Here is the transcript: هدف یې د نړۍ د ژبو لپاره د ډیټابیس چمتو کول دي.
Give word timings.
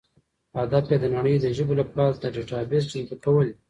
هدف 0.59 0.85
یې 0.91 0.97
د 0.99 1.05
نړۍ 1.15 1.35
د 1.39 1.45
ژبو 1.57 1.73
لپاره 1.81 2.13
د 2.21 2.25
ډیټابیس 2.35 2.83
چمتو 2.91 3.15
کول 3.23 3.45
دي. 3.49 3.53